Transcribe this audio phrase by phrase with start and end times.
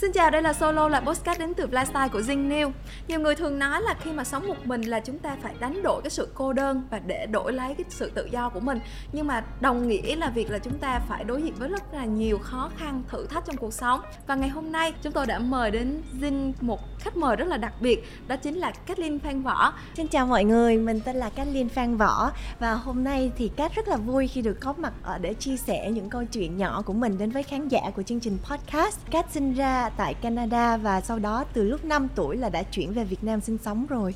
[0.00, 2.70] Xin chào, đây là Solo, là podcast đến từ Lifestyle của Zing New.
[3.08, 5.82] Nhiều người thường nói là khi mà sống một mình là chúng ta phải đánh
[5.82, 8.80] đổi cái sự cô đơn và để đổi lấy cái sự tự do của mình.
[9.12, 12.04] Nhưng mà đồng nghĩa là việc là chúng ta phải đối diện với rất là
[12.04, 14.00] nhiều khó khăn, thử thách trong cuộc sống.
[14.26, 17.56] Và ngày hôm nay chúng tôi đã mời đến Zing một khách mời rất là
[17.56, 19.72] đặc biệt, đó chính là Kathleen Phan Võ.
[19.96, 23.74] Xin chào mọi người, mình tên là Kathleen Phan Võ và hôm nay thì Cát
[23.74, 26.82] rất là vui khi được có mặt ở để chia sẻ những câu chuyện nhỏ
[26.82, 28.98] của mình đến với khán giả của chương trình podcast.
[29.10, 32.92] Cát sinh ra tại Canada và sau đó từ lúc 5 tuổi là đã chuyển
[32.92, 34.14] về Việt Nam sinh sống rồi.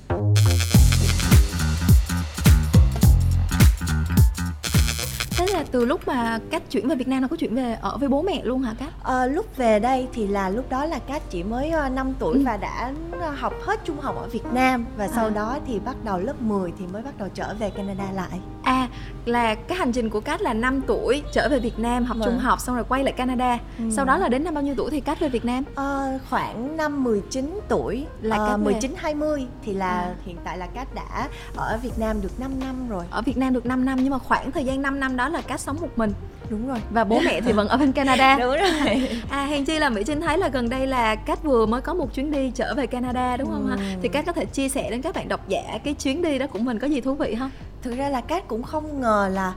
[5.36, 7.96] Thế là từ lúc mà Cát chuyển về Việt Nam nó có chuyển về ở
[7.98, 8.88] với bố mẹ luôn hả Cát?
[9.04, 12.34] À, lúc về đây thì là lúc đó là Cát chỉ mới 5 ờ, tuổi
[12.34, 12.42] ừ.
[12.44, 12.92] và đã
[13.36, 15.30] học hết trung học ở Việt Nam và sau à.
[15.30, 18.40] đó thì bắt đầu lớp 10 thì mới bắt đầu trở về Canada lại.
[18.62, 18.88] À
[19.24, 22.28] là cái hành trình của Cát là 5 tuổi trở về Việt Nam học vâng.
[22.28, 23.58] trung học xong rồi quay lại Canada.
[23.78, 23.84] Ừ.
[23.90, 25.64] Sau đó là đến năm bao nhiêu tuổi thì Cát về Việt Nam?
[25.74, 30.14] À, khoảng năm 19 tuổi là Cát à, 19 20 thì là à.
[30.24, 33.04] hiện tại là Cát đã ở Việt Nam được 5 năm rồi.
[33.10, 35.40] Ở Việt Nam được 5 năm nhưng mà khoảng thời gian 5 năm đó là
[35.40, 36.12] Cát sống một mình
[36.52, 39.78] đúng rồi và bố mẹ thì vẫn ở bên Canada đúng rồi à hèn chi
[39.78, 42.50] là Mỹ Trinh thấy là gần đây là Cát vừa mới có một chuyến đi
[42.54, 43.76] trở về Canada đúng không ừ.
[43.76, 46.38] ha thì Cát có thể chia sẻ đến các bạn độc giả cái chuyến đi
[46.38, 47.50] đó của mình có gì thú vị không
[47.82, 49.54] thực ra là Cát cũng không ngờ là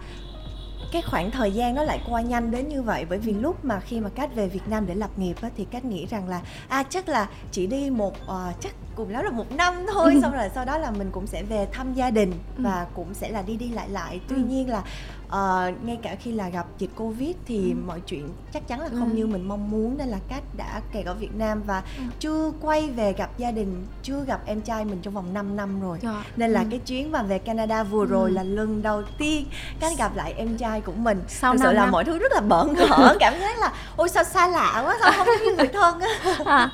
[0.91, 3.79] cái khoảng thời gian nó lại qua nhanh đến như vậy bởi vì lúc mà
[3.79, 6.41] khi mà Cát về Việt Nam để lập nghiệp á, thì Cát nghĩ rằng là
[6.67, 10.19] à chắc là chỉ đi một uh, chắc cùng lắm là một năm thôi ừ.
[10.21, 12.63] xong rồi sau đó là mình cũng sẽ về thăm gia đình ừ.
[12.63, 14.41] và cũng sẽ là đi đi lại lại tuy ừ.
[14.47, 14.83] nhiên là
[15.27, 17.77] uh, ngay cả khi là gặp dịch covid thì ừ.
[17.87, 19.15] mọi chuyện chắc chắn là không ừ.
[19.15, 22.03] như mình mong muốn nên là cát đã kẹt ở việt nam và ừ.
[22.19, 25.81] chưa quay về gặp gia đình chưa gặp em trai mình trong vòng 5 năm
[25.81, 26.23] rồi Trời.
[26.35, 26.67] nên là ừ.
[26.69, 28.33] cái chuyến mà về canada vừa rồi ừ.
[28.33, 29.45] là lần đầu tiên
[29.79, 31.91] cát gặp lại em trai của mình sau thực sự là năm.
[31.91, 35.11] mọi thứ rất là bận ngỡ cảm thấy là ôi sao xa lạ quá sao
[35.11, 36.09] không như người thân á
[36.45, 36.71] à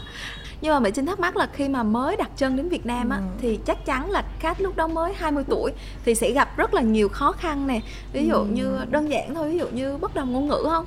[0.61, 3.09] nhưng mà mỹ trinh thắc mắc là khi mà mới đặt chân đến việt nam
[3.09, 3.23] á ừ.
[3.41, 5.71] thì chắc chắn là cát lúc đó mới 20 tuổi
[6.05, 7.79] thì sẽ gặp rất là nhiều khó khăn nè
[8.13, 8.45] ví dụ ừ.
[8.51, 10.85] như đơn giản thôi ví dụ như bất đồng ngôn ngữ không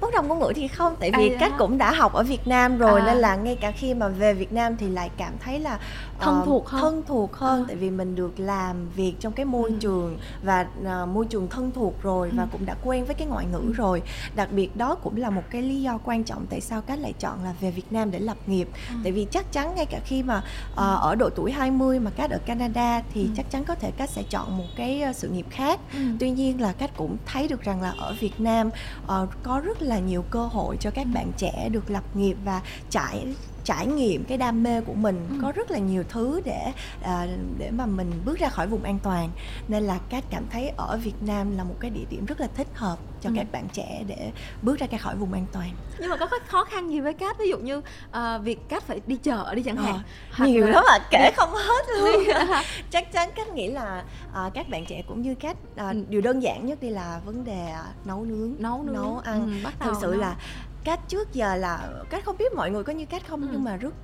[0.00, 2.78] bất đồng ngôn ngữ thì không tại vì à, cũng đã học ở Việt Nam
[2.78, 3.06] rồi à.
[3.06, 5.78] nên là ngay cả khi mà về Việt Nam thì lại cảm thấy là
[6.20, 7.64] thân uh, thuộc hơn thân thuộc hơn à.
[7.68, 9.76] tại vì mình được làm việc trong cái môi ừ.
[9.80, 12.34] trường và uh, môi trường thân thuộc rồi ừ.
[12.36, 13.72] và cũng đã quen với cái ngoại ngữ ừ.
[13.72, 14.02] rồi
[14.36, 17.12] đặc biệt đó cũng là một cái lý do quan trọng tại sao cách lại
[17.20, 18.94] chọn là về Việt Nam để lập nghiệp ừ.
[19.02, 20.38] tại vì chắc chắn ngay cả khi mà
[20.72, 23.28] uh, ở độ tuổi 20 mà cách ở Canada thì ừ.
[23.36, 25.98] chắc chắn có thể cách sẽ chọn một cái sự nghiệp khác ừ.
[26.20, 28.70] tuy nhiên là cách cũng thấy được rằng là ở Việt Nam
[29.04, 32.62] uh, có rất là nhiều cơ hội cho các bạn trẻ được lập nghiệp và
[32.90, 33.26] trải
[33.68, 35.36] trải nghiệm cái đam mê của mình ừ.
[35.42, 37.26] có rất là nhiều thứ để à,
[37.58, 39.30] để mà mình bước ra khỏi vùng an toàn
[39.68, 42.48] nên là cát cảm thấy ở Việt Nam là một cái địa điểm rất là
[42.54, 43.34] thích hợp cho ừ.
[43.36, 46.64] các bạn trẻ để bước ra ra khỏi vùng an toàn nhưng mà có khó
[46.64, 49.76] khăn gì với cát ví dụ như uh, việc cát phải đi chợ đi chẳng
[49.76, 50.00] ờ, hạn
[50.38, 50.72] ờ, nhiều là...
[50.72, 52.24] lắm mà kể không hết luôn
[52.90, 54.04] chắc chắn cát nghĩ là
[54.46, 56.04] uh, các bạn trẻ cũng như cát uh, ừ.
[56.08, 59.46] điều đơn giản nhất đi là vấn đề uh, nấu nướng nấu nướng nấu ăn
[59.46, 60.20] ừ, bắt thực sự nấu.
[60.20, 60.36] là
[60.84, 63.48] cách trước giờ là cách không biết mọi người có như cách không ừ.
[63.52, 63.94] nhưng mà rất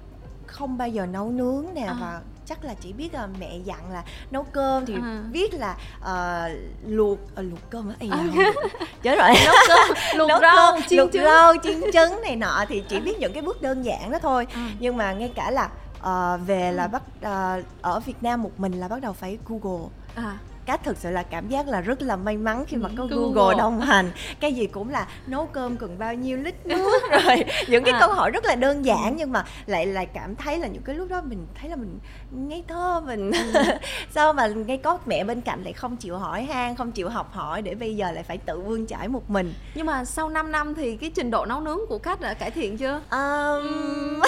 [0.46, 1.96] không bao giờ nấu nướng nè à.
[2.00, 5.22] và chắc là chỉ biết là mẹ dặn là nấu cơm thì à.
[5.32, 8.24] biết là uh, luộc uh, luộc cơm á à.
[9.02, 11.24] chết rồi nấu cơm luộc nấu rau cơm, chiên luộc trứng.
[11.24, 14.46] rau chiên trứng này nọ thì chỉ biết những cái bước đơn giản đó thôi
[14.54, 14.70] à.
[14.78, 18.72] nhưng mà ngay cả là uh, về là bắt uh, ở Việt Nam một mình
[18.72, 22.16] là bắt đầu phải Google à cách thực sự là cảm giác là rất là
[22.16, 24.10] may mắn khi mà có Google, Google đồng hành
[24.40, 28.00] cái gì cũng là nấu cơm cần bao nhiêu lít nước rồi những cái à.
[28.00, 29.14] câu hỏi rất là đơn giản ừ.
[29.18, 31.98] nhưng mà lại lại cảm thấy là những cái lúc đó mình thấy là mình
[32.30, 33.62] ngây thơ mình ừ.
[34.14, 37.32] sao mà ngay có mẹ bên cạnh lại không chịu hỏi han không chịu học
[37.32, 40.52] hỏi để bây giờ lại phải tự vươn trải một mình nhưng mà sau 5
[40.52, 44.20] năm thì cái trình độ nấu nướng của khách đã cải thiện chưa um,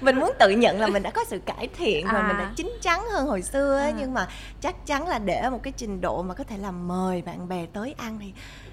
[0.00, 2.12] mình muốn tự nhận là mình đã có sự cải thiện à.
[2.12, 3.92] và mình đã chín chắn hơn hồi xưa à.
[3.98, 4.26] nhưng mà
[4.60, 7.48] chắc chắn là để một một cái trình độ mà có thể làm mời bạn
[7.48, 8.32] bè tới ăn thì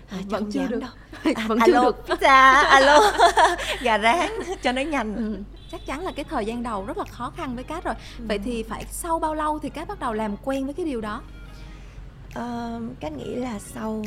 [0.09, 0.89] à, vẫn chưa được đâu.
[1.35, 3.11] À, vẫn alo, chưa được pizza alo
[3.81, 4.29] gà rán
[4.61, 5.37] cho nó nhanh ừ.
[5.71, 8.25] chắc chắn là cái thời gian đầu rất là khó khăn với cát rồi ừ.
[8.27, 11.01] vậy thì phải sau bao lâu thì cát bắt đầu làm quen với cái điều
[11.01, 11.21] đó
[12.39, 14.03] uh, cát nghĩ là sau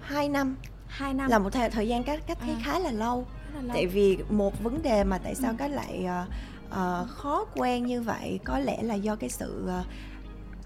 [0.00, 0.56] 2 năm
[0.86, 2.60] hai năm là một thời, thời gian cát cát thấy à.
[2.64, 3.70] khá là lâu là lâu.
[3.74, 5.56] tại vì một vấn đề mà tại sao ừ.
[5.58, 6.28] cát lại uh,
[6.68, 9.86] uh, khó quen như vậy có lẽ là do cái sự uh,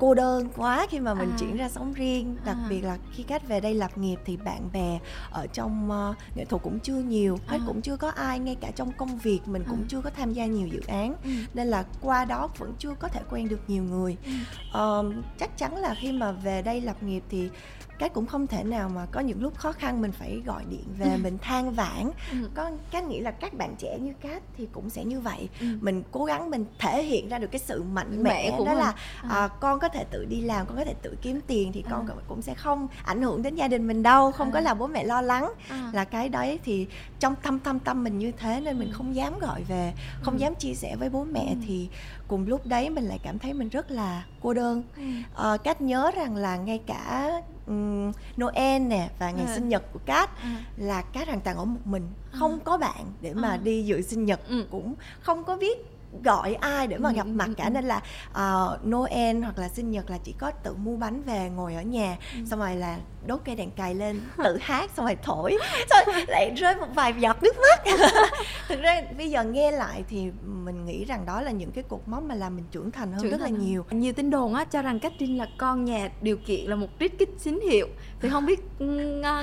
[0.04, 1.36] cô đơn quá khi mà mình à.
[1.38, 2.66] chuyển ra sống riêng đặc à.
[2.68, 4.98] biệt là khi cách về đây lập nghiệp thì bạn bè
[5.30, 7.64] ở trong uh, nghệ thuật cũng chưa nhiều hết à.
[7.66, 9.86] cũng chưa có ai ngay cả trong công việc mình cũng à.
[9.88, 11.30] chưa có tham gia nhiều dự án ừ.
[11.54, 15.08] nên là qua đó vẫn chưa có thể quen được nhiều người ừ.
[15.08, 17.50] uh, chắc chắn là khi mà về đây lập nghiệp thì
[17.98, 20.84] cái cũng không thể nào mà có những lúc khó khăn mình phải gọi điện
[20.98, 21.18] về ừ.
[21.22, 22.36] mình than vãn ừ.
[22.54, 25.66] có cách nghĩ là các bạn trẻ như cát thì cũng sẽ như vậy ừ.
[25.80, 28.74] mình cố gắng mình thể hiện ra được cái sự mạnh mẽ, đó mình.
[28.74, 29.28] là à.
[29.28, 32.06] À, con có thể tự đi làm con có thể tự kiếm tiền thì con
[32.06, 32.14] à.
[32.28, 34.50] cũng sẽ không ảnh hưởng đến gia đình mình đâu không à.
[34.54, 35.90] có là bố mẹ lo lắng à.
[35.92, 36.86] là cái đấy thì
[37.20, 38.94] trong tâm tâm tâm mình như thế nên mình ừ.
[38.94, 39.92] không dám gọi về
[40.22, 40.38] không ừ.
[40.38, 41.56] dám chia sẻ với bố mẹ ừ.
[41.66, 41.88] thì
[42.28, 45.02] cùng lúc đấy mình lại cảm thấy mình rất là cô đơn ừ.
[45.36, 47.30] à, cách nhớ rằng là ngay cả
[47.66, 49.54] um, Noel nè và ngày ừ.
[49.54, 50.48] sinh nhật của Cát ừ.
[50.76, 52.58] là Cát hoàn toàn ở một mình không ừ.
[52.64, 53.56] có bạn để mà ừ.
[53.62, 54.66] đi dự sinh nhật ừ.
[54.70, 55.78] cũng không có biết
[56.22, 60.10] gọi ai để mà gặp mặt cả nên là uh, Noel hoặc là sinh nhật
[60.10, 62.16] là chỉ có tự mua bánh về ngồi ở nhà
[62.46, 65.56] xong rồi là đốt cây đèn cày lên tự hát xong rồi thổi.
[65.90, 67.96] Xong lại rơi một vài giọt nước mắt.
[68.68, 72.00] Thực ra bây giờ nghe lại thì mình nghĩ rằng đó là những cái cột
[72.06, 73.84] mốc mà làm mình trưởng thành hơn trưởng rất thành là nhiều.
[73.90, 76.88] Nhiều tin đồn á cho rằng cách trinh là con nhà điều kiện là một
[77.00, 77.88] trích kích tín hiệu.
[78.20, 78.60] Thì không biết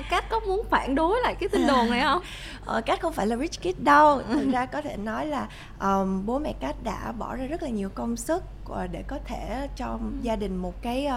[0.09, 2.21] cát có muốn phản đối lại cái tin đồn này không?
[2.65, 4.21] Ờ, cát không phải là rich kid đâu.
[4.33, 5.47] Thực ra có thể nói là
[5.79, 8.43] um, bố mẹ cát đã bỏ ra rất là nhiều công sức
[8.91, 10.07] để có thể cho ừ.
[10.21, 11.07] gia đình một cái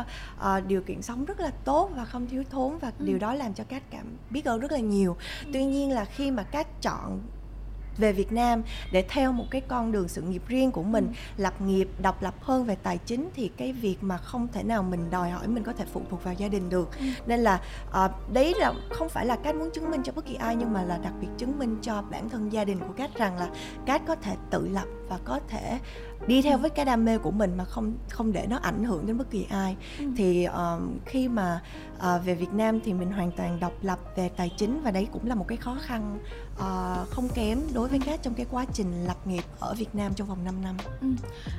[0.40, 3.04] uh, điều kiện sống rất là tốt và không thiếu thốn và ừ.
[3.06, 5.50] điều đó làm cho các cảm biết ơn rất là nhiều ừ.
[5.52, 7.20] tuy nhiên là khi mà các chọn
[7.98, 8.62] về Việt Nam
[8.92, 11.42] để theo một cái con đường sự nghiệp riêng của mình ừ.
[11.42, 14.82] lập nghiệp độc lập hơn về tài chính thì cái việc mà không thể nào
[14.82, 17.04] mình đòi hỏi mình có thể phụ thuộc vào gia đình được ừ.
[17.26, 17.60] nên là
[18.04, 20.72] uh, đấy là không phải là cách muốn chứng minh cho bất kỳ ai nhưng
[20.72, 23.48] mà là đặc biệt chứng minh cho bản thân gia đình của cát rằng là
[23.86, 25.78] cát có thể tự lập và có thể
[26.26, 29.06] đi theo với cái đam mê của mình mà không không để nó ảnh hưởng
[29.06, 30.04] đến bất kỳ ai ừ.
[30.16, 31.60] thì um, khi mà
[31.96, 35.08] uh, về Việt Nam thì mình hoàn toàn độc lập về tài chính và đấy
[35.12, 36.18] cũng là một cái khó khăn
[36.54, 40.12] uh, không kém đối với các trong cái quá trình lập nghiệp ở Việt Nam
[40.14, 40.76] trong vòng 5 năm.
[41.00, 41.08] Ừ.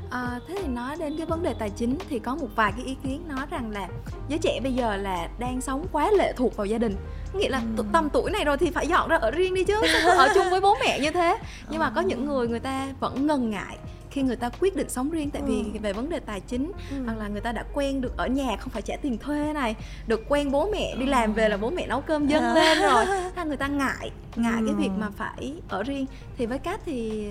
[0.10, 2.86] À, thế thì nói đến cái vấn đề tài chính thì có một vài cái
[2.86, 3.88] ý kiến nói rằng là
[4.28, 6.96] giới trẻ bây giờ là đang sống quá lệ thuộc vào gia đình
[7.34, 7.84] nghĩa là ừ.
[7.92, 9.82] tầm tuổi này rồi thì phải dọn ra ở riêng đi chứ
[10.18, 11.38] ở chung với bố mẹ như thế
[11.70, 13.78] nhưng mà có những người người ta vẫn ngần ngại
[14.16, 15.80] khi người ta quyết định sống riêng tại vì ừ.
[15.82, 17.04] về vấn đề tài chính ừ.
[17.06, 19.76] hoặc là người ta đã quen được ở nhà không phải trả tiền thuê này
[20.08, 22.54] được quen bố mẹ đi làm về là bố mẹ nấu cơm dâng à.
[22.54, 24.66] lên rồi hay người ta ngại ngại ừ.
[24.66, 26.06] cái việc mà phải ở riêng
[26.38, 27.28] thì với cát thì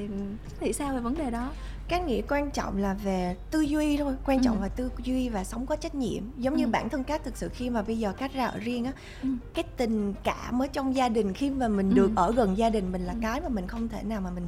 [0.60, 1.50] nghĩ sao về vấn đề đó
[1.88, 4.62] cái nghĩ quan trọng là về tư duy thôi quan trọng ừ.
[4.62, 6.58] là tư duy và sống có trách nhiệm giống ừ.
[6.58, 8.92] như bản thân cát thực sự khi mà bây giờ cát ra ở riêng á
[9.22, 9.28] ừ.
[9.54, 11.94] cái tình cảm ở trong gia đình khi mà mình ừ.
[11.94, 13.18] được ở gần gia đình mình là ừ.
[13.22, 14.46] cái mà mình không thể nào mà mình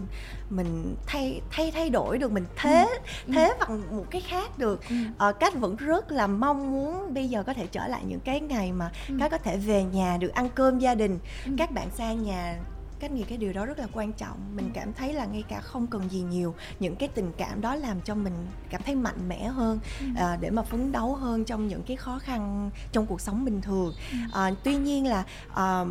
[0.50, 2.86] mình thay thay thay đổi được mình thế
[3.26, 3.32] ừ.
[3.34, 3.54] thế ừ.
[3.60, 4.96] bằng một cái khác được ừ.
[5.18, 8.40] ờ, cát vẫn rất là mong muốn bây giờ có thể trở lại những cái
[8.40, 9.14] ngày mà ừ.
[9.20, 11.52] cát có thể về nhà được ăn cơm gia đình ừ.
[11.58, 12.58] các bạn xa nhà
[13.00, 14.56] cách nghĩ cái điều đó rất là quan trọng.
[14.56, 17.74] Mình cảm thấy là ngay cả không cần gì nhiều những cái tình cảm đó
[17.74, 18.34] làm cho mình
[18.70, 20.06] cảm thấy mạnh mẽ hơn ừ.
[20.16, 23.60] à, để mà phấn đấu hơn trong những cái khó khăn trong cuộc sống bình
[23.60, 23.94] thường.
[24.32, 25.84] À, tuy nhiên là à,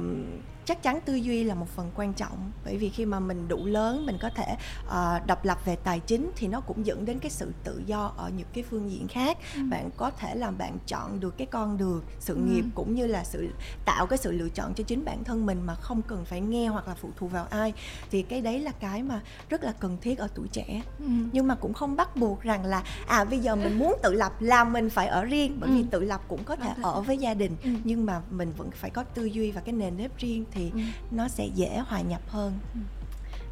[0.66, 3.66] chắc chắn tư duy là một phần quan trọng bởi vì khi mà mình đủ
[3.66, 4.56] lớn mình có thể
[4.88, 8.14] uh, độc lập về tài chính thì nó cũng dẫn đến cái sự tự do
[8.18, 9.62] ở những cái phương diện khác ừ.
[9.70, 12.42] bạn có thể làm bạn chọn được cái con đường sự ừ.
[12.42, 13.50] nghiệp cũng như là sự
[13.86, 16.68] tạo cái sự lựa chọn cho chính bản thân mình mà không cần phải nghe
[16.68, 17.74] hoặc là phụ thuộc vào ai
[18.12, 21.06] thì cái đấy là cái mà rất là cần thiết ở tuổi trẻ ừ.
[21.32, 24.34] nhưng mà cũng không bắt buộc rằng là à bây giờ mình muốn tự lập
[24.40, 25.76] là mình phải ở riêng bởi ừ.
[25.76, 27.70] vì tự lập cũng có thể ở với gia đình ừ.
[27.84, 30.80] nhưng mà mình vẫn phải có tư duy và cái nền nếp riêng thì ừ.
[31.12, 32.80] nó sẽ dễ hòa nhập hơn ừ.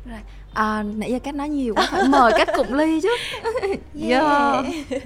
[0.10, 0.20] rồi
[0.54, 3.10] à, nãy giờ cách nói nhiều quá phải mời cách cụng ly chứ
[4.10, 4.66] yeah.
[4.90, 5.04] yeah.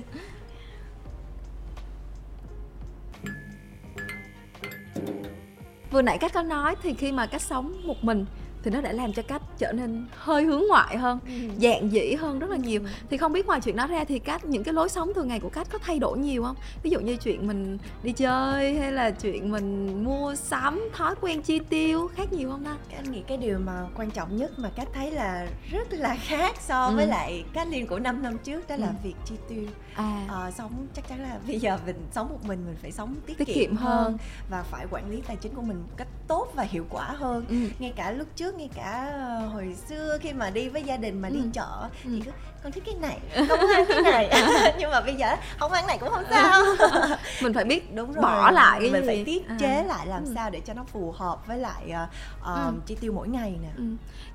[5.91, 8.25] vừa nãy cách có nói thì khi mà cách sống một mình
[8.67, 11.33] thì nó đã làm cho cách trở nên hơi hướng ngoại hơn ừ.
[11.61, 12.87] dạng dĩ hơn rất là nhiều ừ.
[13.09, 15.39] thì không biết ngoài chuyện đó ra thì cách những cái lối sống thường ngày
[15.39, 18.91] của cách có thay đổi nhiều không ví dụ như chuyện mình đi chơi hay
[18.91, 23.21] là chuyện mình mua sắm thói quen chi tiêu khác nhiều không ta anh nghĩ
[23.27, 26.95] cái điều mà quan trọng nhất mà cách thấy là rất là khác so ừ.
[26.95, 28.93] với lại cách liên của 5 năm trước đó là ừ.
[29.03, 30.25] việc chi tiêu à.
[30.29, 33.37] à, sống chắc chắn là bây giờ mình sống một mình mình phải sống tiết,
[33.37, 34.03] tiết kiệm, kiệm hơn.
[34.03, 34.17] hơn
[34.49, 37.45] và phải quản lý tài chính của mình một cách tốt và hiệu quả hơn
[37.49, 37.55] ừ.
[37.79, 41.21] ngay cả lúc trước ngay cả ờ, hồi xưa khi mà đi với gia đình
[41.21, 41.49] mà đi ừ.
[41.53, 42.09] chợ ừ.
[42.09, 42.31] thì cứ
[42.63, 44.29] con thích cái này không ăn cái này
[44.79, 45.27] nhưng mà bây giờ
[45.59, 46.63] không ăn này cũng không sao
[47.41, 49.07] mình phải biết đúng rồi bỏ lại mình gì?
[49.07, 49.57] phải tiết à.
[49.59, 50.31] chế lại làm ừ.
[50.35, 52.73] sao để cho nó phù hợp với lại uh, ừ.
[52.85, 53.83] chi tiêu mỗi ngày nè ừ.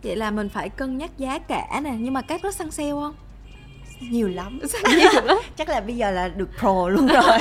[0.02, 2.90] vậy là mình phải cân nhắc giá cả nè nhưng mà các có săn sale
[2.90, 3.14] không
[4.10, 4.60] nhiều lắm
[5.56, 7.38] chắc là bây giờ là được pro luôn rồi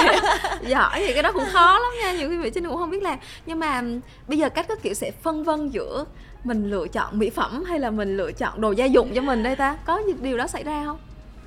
[0.68, 3.04] giỏi thì cái đó cũng khó lắm nha nhiều khi vị trinh cũng không biết
[3.04, 3.84] làm nhưng mà
[4.28, 6.06] bây giờ cách có kiểu sẽ phân vân giữa
[6.44, 9.44] mình lựa chọn mỹ phẩm hay là mình lựa chọn đồ gia dụng cho mình
[9.44, 10.98] đây ta có những điều đó xảy ra không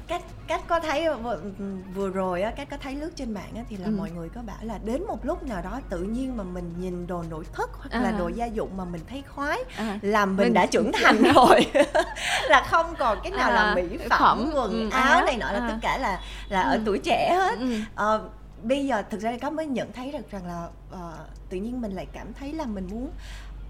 [0.08, 1.38] cách cách có thấy vừa,
[1.94, 3.94] vừa rồi á cách có thấy lướt trên mạng á thì là ừ.
[3.98, 7.06] mọi người có bảo là đến một lúc nào đó tự nhiên mà mình nhìn
[7.06, 8.00] đồ nội thất hoặc à.
[8.00, 9.98] là đồ gia dụng mà mình thấy khoái à.
[10.02, 11.66] là mình, mình đã trưởng thành rồi
[12.48, 13.54] là không còn cái nào à.
[13.54, 15.68] là mỹ phẩm, phẩm quần ừ, áo này nọ là à.
[15.68, 16.70] tất cả là là ừ.
[16.70, 17.76] ở tuổi trẻ hết ừ.
[17.94, 18.06] à,
[18.62, 21.14] bây giờ thực ra có mới nhận thấy được rằng là uh,
[21.50, 23.10] tự nhiên mình lại cảm thấy là mình muốn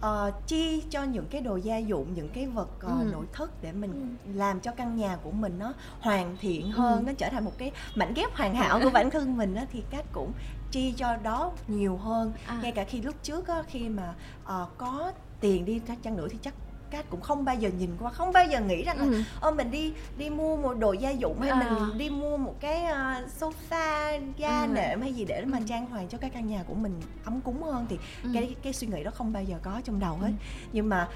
[0.00, 3.08] uh, chi cho những cái đồ gia dụng những cái vật uh, ừ.
[3.12, 4.32] nội thất để mình ừ.
[4.34, 7.06] làm cho căn nhà của mình nó hoàn thiện hơn ừ.
[7.06, 9.82] nó trở thành một cái mảnh ghép hoàn hảo của bản thân mình á, thì
[9.90, 10.32] cách cũng
[10.70, 12.58] chi cho đó nhiều hơn à.
[12.62, 16.38] ngay cả khi lúc trước á, khi mà uh, có tiền đi chăng nữa thì
[16.42, 16.54] chắc
[16.90, 19.22] cát cũng không bao giờ nhìn qua không bao giờ nghĩ rằng là ừ.
[19.40, 21.60] ô mình đi đi mua một đồ gia dụng hay à.
[21.60, 24.66] mình đi mua một cái uh, sofa ga ừ.
[24.66, 25.64] nệm hay gì để mà ừ.
[25.68, 28.30] trang hoàng cho cái căn nhà của mình ấm cúng hơn thì ừ.
[28.34, 30.46] cái cái suy nghĩ đó không bao giờ có trong đầu hết ừ.
[30.72, 31.08] nhưng mà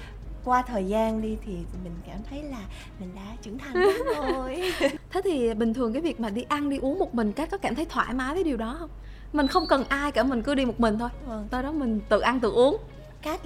[0.43, 2.61] qua thời gian đi thì mình cảm thấy là
[2.99, 3.73] mình đã trưởng thành
[4.15, 4.73] rồi
[5.09, 7.57] thế thì bình thường cái việc mà đi ăn đi uống một mình cát có
[7.57, 8.89] cảm thấy thoải mái với điều đó không
[9.33, 11.47] mình không cần ai cả mình cứ đi một mình thôi vâng.
[11.51, 12.77] tới đó mình tự ăn tự uống
[13.21, 13.39] cát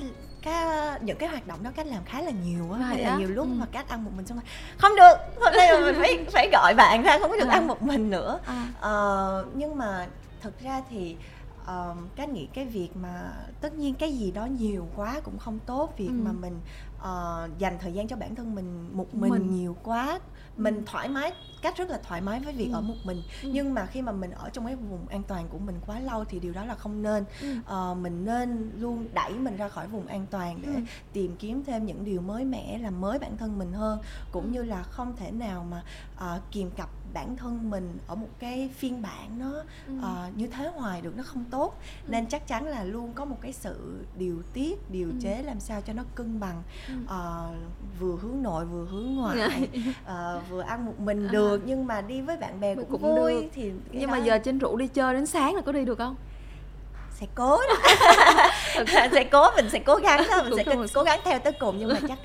[0.43, 0.65] cái
[1.01, 3.45] những cái hoạt động đó cách làm khá là nhiều á hay là nhiều lúc
[3.47, 3.53] ừ.
[3.53, 4.45] mà cách ăn một mình xong rồi
[4.77, 7.53] không được hôm nay mình phải phải gọi bạn ra không có được à.
[7.53, 8.67] ăn một mình nữa à.
[8.79, 10.07] ờ, nhưng mà
[10.41, 11.15] thực ra thì
[11.61, 13.31] uh, cách nghĩ cái việc mà
[13.61, 16.21] tất nhiên cái gì đó nhiều quá cũng không tốt việc ừ.
[16.23, 16.59] mà mình
[16.97, 19.55] uh, dành thời gian cho bản thân mình một mình, mình.
[19.55, 20.19] nhiều quá
[20.57, 21.31] mình thoải mái
[21.61, 22.73] cách rất là thoải mái với việc ừ.
[22.73, 23.49] ở một mình ừ.
[23.53, 26.25] nhưng mà khi mà mình ở trong cái vùng an toàn của mình quá lâu
[26.25, 27.55] thì điều đó là không nên ừ.
[27.91, 30.81] uh, mình nên luôn đẩy mình ra khỏi vùng an toàn để ừ.
[31.13, 33.99] tìm kiếm thêm những điều mới mẻ làm mới bản thân mình hơn
[34.31, 34.49] cũng ừ.
[34.49, 35.83] như là không thể nào mà
[36.35, 39.93] uh, kìm cặp bản thân mình ở một cái phiên bản nó ừ.
[39.97, 41.73] uh, như thế hoài được nó không tốt
[42.05, 42.11] ừ.
[42.11, 45.13] nên chắc chắn là luôn có một cái sự điều tiết điều ừ.
[45.21, 46.93] chế làm sao cho nó cân bằng ừ.
[47.03, 51.31] uh, vừa hướng nội vừa hướng ngoại uh, vừa ăn một mình à.
[51.31, 53.49] được nhưng mà đi với bạn bè cũng, cũng vui được.
[53.53, 54.11] thì nhưng đó...
[54.11, 56.15] mà giờ trên rượu đi chơi đến sáng là có đi được không
[57.11, 57.75] sẽ cố đó
[59.11, 61.89] sẽ cố mình sẽ cố gắng đó mình sẽ cố gắng theo tới cùng nhưng
[61.89, 62.19] mà chắc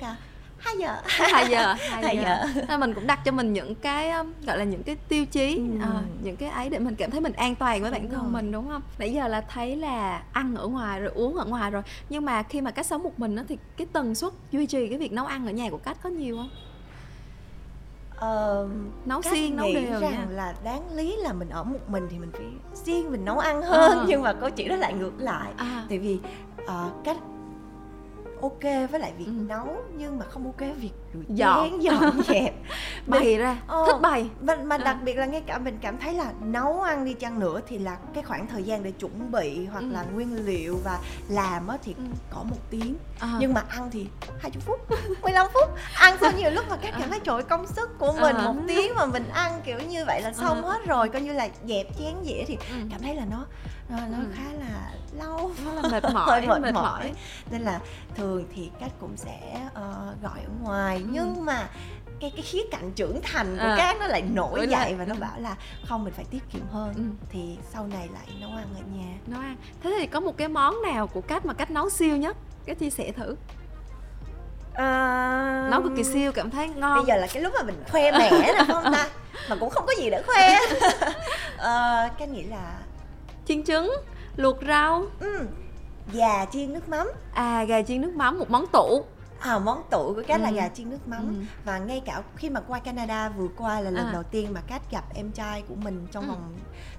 [0.59, 2.77] 2 giờ 2 giờ 2, 2 giờ, giờ.
[2.77, 5.63] mình cũng đặt cho mình những cái um, gọi là những cái tiêu chí ừ.
[5.81, 8.31] à, những cái ấy để mình cảm thấy mình an toàn với bản thân rồi.
[8.31, 11.71] mình đúng không nãy giờ là thấy là ăn ở ngoài rồi uống ở ngoài
[11.71, 14.65] rồi nhưng mà khi mà cách sống một mình đó thì cái tần suất duy
[14.65, 16.49] trì cái việc nấu ăn ở nhà của cách có nhiều không
[18.19, 18.69] uh,
[19.05, 20.27] nấu xiên nấu đều rằng nha.
[20.29, 22.45] là đáng lý là mình ở một mình thì mình phải
[22.85, 24.05] riêng mình nấu ăn hơn à.
[24.07, 25.85] nhưng mà câu chuyện đó lại ngược lại à.
[25.89, 26.19] tại vì
[26.63, 26.69] uh,
[27.03, 27.17] cách
[28.41, 29.31] ok với lại việc ừ.
[29.35, 30.91] nấu nhưng mà không ok với việc
[31.27, 32.53] dọn dọn dẹp
[33.07, 34.77] bày ra ờ, thích bày mà, mà à.
[34.77, 37.77] đặc biệt là ngay cả mình cảm thấy là nấu ăn đi chăng nữa thì
[37.77, 39.89] là cái khoảng thời gian để chuẩn bị hoặc ừ.
[39.91, 40.99] là nguyên liệu và
[41.29, 42.03] làm á thì ừ.
[42.29, 43.37] có một tiếng à.
[43.39, 44.07] nhưng mà ăn thì
[44.39, 44.79] 20 phút
[45.21, 48.35] 15 phút ăn xong nhiều lúc mà các cảm thấy trời công sức của mình
[48.35, 48.43] à.
[48.43, 50.69] một tiếng mà mình ăn kiểu như vậy là xong à.
[50.69, 52.75] hết rồi coi như là dẹp chén dĩa thì ừ.
[52.91, 53.45] cảm thấy là nó
[53.89, 54.25] nó, nó ừ.
[54.35, 57.13] khá là lâu nó là mệt mỏi mệt, mệt mỏi
[57.51, 57.79] nên là
[58.15, 61.09] thường thì cách cũng sẽ uh, gọi ở ngoài ừ.
[61.11, 61.69] nhưng mà
[62.19, 63.75] cái cái khía cạnh trưởng thành của à.
[63.77, 65.19] các nó lại nổi dậy và nó ừ.
[65.19, 66.93] bảo là không mình phải tiết kiệm hơn.
[66.95, 67.03] Ừ.
[67.29, 69.13] thì sau này lại nấu ăn ở nhà.
[69.27, 69.55] Nấu ăn.
[69.83, 72.37] Thế thì có một cái món nào của cách mà cách nấu siêu nhất?
[72.65, 73.35] Cái chia sẻ thử.
[74.73, 75.67] À...
[75.71, 76.95] nấu cực kỳ siêu cảm thấy ngon.
[76.95, 79.09] bây giờ là cái lúc mà mình khoe mẻ nè không ta?
[79.49, 80.59] Mà cũng không có gì để khoe.
[81.57, 82.73] À, cái nghĩ là
[83.45, 83.91] chiên trứng
[84.35, 85.05] luộc rau.
[85.19, 85.47] Ừ
[86.13, 87.11] gà chiên nước mắm.
[87.33, 89.05] À gà chiên nước mắm một món tủ
[89.39, 90.43] à, món tủ của cát ừ.
[90.43, 91.45] là gà chiên nước mắm ừ.
[91.65, 94.11] và ngay cả khi mà qua Canada vừa qua là lần à.
[94.13, 96.29] đầu tiên mà cát gặp em trai của mình trong ừ.
[96.29, 96.53] vòng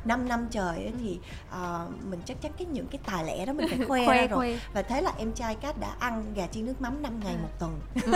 [0.05, 0.93] 5 năm trời ấy, ừ.
[1.01, 1.19] thì
[1.49, 4.27] uh, mình chắc chắn cái những cái tài lẻ đó mình phải khoe, khoe ra
[4.27, 4.59] rồi khoe.
[4.73, 7.43] và thế là em trai cát đã ăn gà chiên nước mắm 5 ngày à.
[7.43, 7.81] một tuần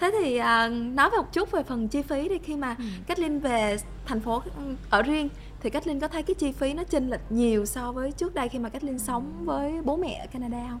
[0.00, 2.84] thế thì uh, nói về một chút về phần chi phí đi khi mà ừ.
[3.06, 4.42] cách linh về thành phố
[4.90, 5.28] ở riêng
[5.64, 8.34] thì cách linh có thấy cái chi phí nó chênh lệch nhiều so với trước
[8.34, 10.80] đây khi mà cách linh sống với bố mẹ ở canada không?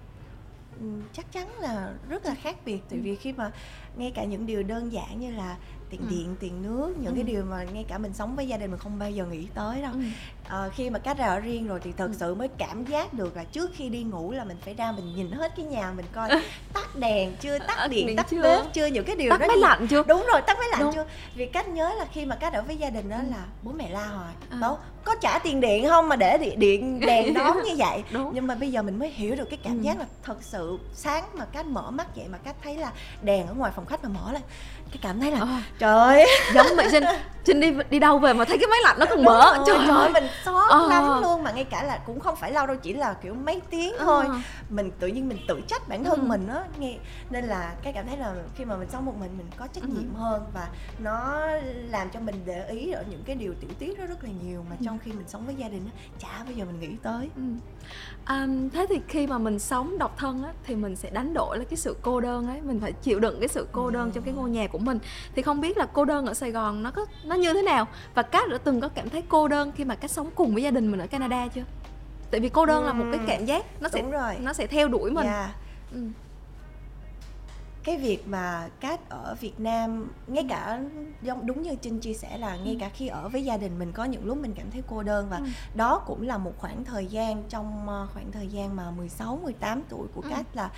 [1.12, 2.80] Chắc chắn là rất là khác biệt.
[2.90, 3.50] Tại vì khi mà
[3.96, 5.56] ngay cả những điều đơn giản như là
[5.98, 6.16] tiền ừ.
[6.16, 7.14] điện tiền nước những ừ.
[7.14, 9.46] cái điều mà ngay cả mình sống với gia đình mình không bao giờ nghĩ
[9.54, 10.00] tới đâu ừ.
[10.48, 12.16] à, khi mà cách ra ở riêng rồi thì thật ừ.
[12.20, 15.14] sự mới cảm giác được là trước khi đi ngủ là mình phải ra mình
[15.16, 16.30] nhìn hết cái nhà mình coi
[16.72, 18.42] tắt đèn chưa tắt điện tắt chưa?
[18.42, 20.80] bếp chưa những cái điều tắt đó máy lạnh chưa đúng rồi tắt máy lạnh
[20.80, 20.94] đúng.
[20.94, 23.72] chưa vì cách nhớ là khi mà cách ở với gia đình đó là bố
[23.72, 24.58] mẹ la hoài à.
[24.60, 28.30] Đâu, có trả tiền điện không mà để điện, điện đèn đóm như vậy đúng.
[28.34, 29.82] nhưng mà bây giờ mình mới hiểu được cái cảm ừ.
[29.82, 32.92] giác là thật sự sáng mà cách mở mắt vậy mà cách thấy là
[33.22, 34.42] đèn ở ngoài phòng khách mà mở lên
[34.90, 35.62] cái cảm thấy là à.
[35.78, 37.04] trời giống vậy trinh
[37.44, 40.10] trinh đi đi đâu về mà thấy cái máy lạnh nó còn mở trời ơi
[40.12, 40.86] mình xót Ờ.
[40.90, 43.60] lắm luôn mà ngay cả là cũng không phải lâu đâu chỉ là kiểu mấy
[43.70, 44.04] tiếng Ờ.
[44.04, 44.24] thôi
[44.70, 46.26] mình tự nhiên mình tự trách bản thân Ừ.
[46.26, 46.94] mình á nghe
[47.30, 49.82] nên là cái cảm thấy là khi mà mình sống một mình mình có trách
[49.84, 49.88] Ừ.
[49.88, 50.68] nhiệm hơn và
[50.98, 51.40] nó
[51.90, 54.64] làm cho mình để ý ở những cái điều tiểu tiết đó rất là nhiều
[54.70, 54.84] mà Ừ.
[54.94, 57.42] trong khi mình sống với gia đình á chả bao giờ mình nghĩ tới Ừ.
[58.24, 61.56] À, thế thì khi mà mình sống độc thân á, thì mình sẽ đánh đổi
[61.56, 64.24] lấy cái sự cô đơn ấy mình phải chịu đựng cái sự cô đơn trong
[64.24, 64.98] cái ngôi nhà của mình
[65.36, 67.86] thì không biết là cô đơn ở Sài Gòn nó có nó như thế nào
[68.14, 70.62] và Cát đã từng có cảm thấy cô đơn khi mà Cát sống cùng với
[70.62, 71.62] gia đình mình ở Canada chưa
[72.30, 74.34] tại vì cô đơn là một cái cảm giác nó sẽ đúng rồi.
[74.40, 75.54] nó sẽ theo đuổi mình Dạ.
[75.92, 76.00] ừ.
[77.84, 80.80] Cái việc mà cát ở Việt Nam ngay cả
[81.22, 82.76] giống đúng như Trinh chia sẻ là ngay Ừ.
[82.80, 85.26] cả khi ở với gia đình mình có những lúc mình cảm thấy cô đơn
[85.30, 85.44] và Ừ.
[85.74, 89.82] đó cũng là một khoảng thời gian trong ờ, khoảng thời gian mà 16 18
[89.88, 90.28] tuổi của Ừ.
[90.30, 90.70] Cát là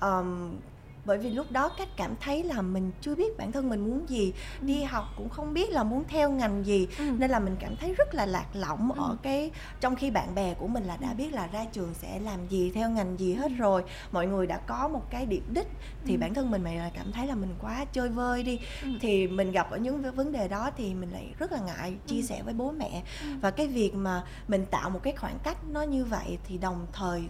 [0.00, 0.56] ờm,
[1.04, 4.08] bởi vì lúc đó Cát cảm thấy là mình chưa biết bản thân mình muốn
[4.08, 4.66] gì Ừ.
[4.66, 7.04] đi học cũng không biết là muốn theo ngành gì Ừ.
[7.18, 9.02] nên là mình cảm thấy rất là lạc lõng Ừ.
[9.02, 12.18] ở cái trong khi bạn bè của mình là đã biết là ra trường sẽ
[12.20, 15.68] làm gì theo ngành gì hết rồi mọi người đã có một cái điểm đích
[16.04, 16.18] thì Ừ.
[16.20, 18.88] bản thân mình mày là cảm thấy là mình quá chơi vơi đi Ừ.
[19.00, 22.16] thì mình gặp ở những vấn đề đó thì mình lại rất là ngại chia
[22.20, 22.22] Ừ.
[22.22, 23.28] sẻ với bố mẹ Ừ.
[23.40, 26.86] và cái việc mà mình tạo một cái khoảng cách nó như vậy thì đồng
[26.92, 27.22] thời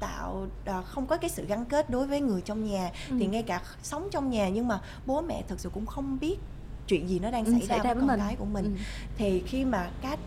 [0.00, 3.16] tạo à, không có cái sự gắn kết đối với người trong nhà Ừ.
[3.20, 6.36] thì ngay cả sống trong nhà nhưng mà bố mẹ thực sự cũng không biết
[6.86, 8.18] chuyện gì nó đang Ừ, xảy, xảy ra, với con mình.
[8.20, 8.70] cái của mình Ừ.
[9.16, 10.18] thì khi mà cát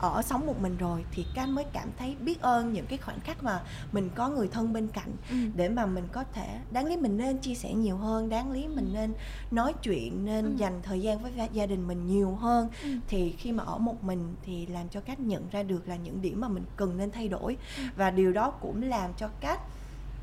[0.00, 3.20] ở sống một mình rồi thì cát mới cảm thấy biết ơn những cái khoảnh
[3.20, 3.60] khắc mà
[3.92, 5.36] mình có người thân bên cạnh Ừ.
[5.54, 8.68] để mà mình có thể đáng lý mình nên chia sẻ nhiều hơn đáng lý
[8.68, 9.14] mình nên
[9.50, 10.50] nói chuyện nên Ừ.
[10.56, 12.88] dành thời gian với gia- đình mình nhiều hơn Ừ.
[13.08, 16.22] thì khi mà ở một mình thì làm cho cách nhận ra được là những
[16.22, 17.82] điểm mà mình cần nên thay đổi Ừ.
[17.96, 19.60] và điều đó cũng làm cho cách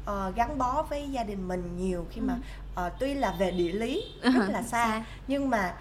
[0.06, 2.40] ờ, gắn bó với gia đình mình nhiều khi mà Ừ.
[2.76, 5.06] ờ, tuy là về địa lý rất là xa Xa.
[5.28, 5.76] nhưng mà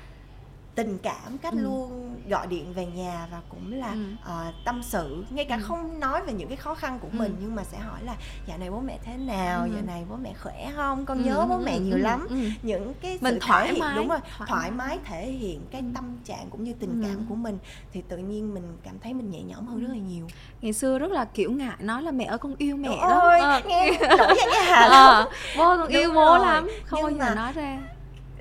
[0.74, 1.58] tình cảm cách Ừ.
[1.62, 3.98] luôn gọi điện về nhà và cũng là Ừ.
[4.24, 5.62] ờ, tâm sự ngay cả Ừ.
[5.64, 7.18] không nói về những cái khó khăn của Ừ.
[7.18, 8.16] mình nhưng mà sẽ hỏi là
[8.46, 9.70] dạo này bố mẹ thế nào Ừ.
[9.74, 12.00] dạo này bố mẹ khỏe không con Ừ, nhớ bố ừ, mẹ ừ, nhiều ừ,
[12.02, 12.36] lắm ừ.
[12.62, 14.98] những cái Mình thoải hiện mái, đúng rồi thoải thoải, mái.
[15.04, 15.86] thể hiện cái Ừ.
[15.94, 17.08] tâm trạng cũng như tình Ừ.
[17.08, 17.58] cảm của mình
[17.92, 20.26] thì tự nhiên mình cảm thấy mình nhẹ nhõm hơn rất là nhiều
[20.62, 23.18] ngày xưa rất là kiểu ngại nói là mẹ ơi con yêu mẹ Ôi, đó
[23.40, 23.60] Ờ.
[23.66, 25.24] nghe nổi da cái hà Ờ,
[25.56, 26.38] bố con yêu Đúng bố rồi.
[26.38, 27.78] lắm không Nhưng bao giờ mà- nói ra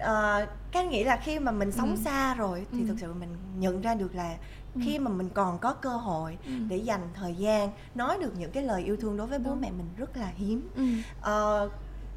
[0.03, 1.95] Ờ, cái nghĩ là khi mà mình sống Ừ.
[2.05, 2.85] xa rồi thì Ừ.
[2.87, 4.33] thực sự mình nhận ra được là
[4.75, 4.81] Ừ.
[4.85, 6.51] khi mà mình còn có cơ hội Ừ.
[6.67, 9.61] để dành thời gian nói được những cái lời yêu thương đối với bố Đúng.
[9.61, 10.83] mẹ mình rất là hiếm ừ.
[11.21, 11.69] Ờ,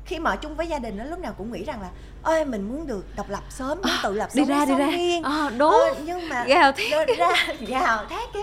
[0.04, 1.90] khi mà ở chung với gia đình đó lúc nào cũng nghĩ rằng là
[2.22, 4.78] ơi mình muốn được độc lập sớm muốn tự lập đi sống ra đi sống
[4.78, 7.28] ra riêng Ờ, đúng Ờ, nhưng mà gào thét ra
[7.68, 8.42] gào thét kiểu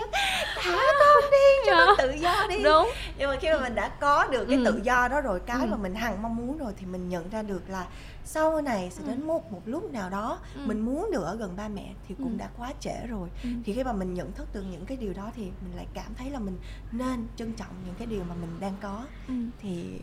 [0.56, 1.84] thả con đi cho Ờ.
[1.86, 4.64] con tự do đi đúng nhưng mà khi mà mình đã có được cái Ừ.
[4.64, 5.66] tự do đó rồi cái Ừ.
[5.70, 7.84] mà mình hằng mong muốn rồi thì mình nhận ra được là
[8.24, 9.08] sau này sẽ Ừ.
[9.10, 10.60] đến một một lúc nào đó Ừ.
[10.66, 12.36] mình muốn được ở gần ba mẹ thì cũng Ừ.
[12.38, 13.48] đã quá trễ rồi Ừ.
[13.64, 16.14] thì khi mà mình nhận thức được những cái điều đó thì mình lại cảm
[16.14, 16.58] thấy là mình
[16.92, 19.34] nên trân trọng những cái điều mà mình đang có Ừ.
[19.58, 20.00] thì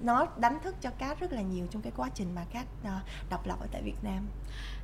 [0.00, 2.98] nó đánh thức cho cát rất là nhiều trong cái quá trình mà cát ờ,
[3.30, 4.26] độc lập ở tại Việt Nam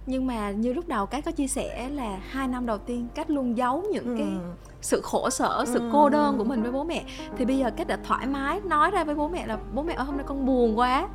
[0.07, 3.31] nhưng mà như lúc đầu cát có chia sẻ là hai năm đầu tiên cát
[3.31, 4.53] luôn giấu những cái Ừ.
[4.81, 5.89] sự khổ sở sự Ừ.
[5.93, 7.05] cô đơn của mình với bố mẹ
[7.39, 9.95] thì bây giờ cát đã thoải mái nói ra với bố mẹ là bố mẹ
[9.95, 11.09] ơi hôm nay con buồn quá